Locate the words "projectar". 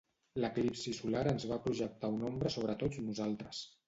1.65-2.09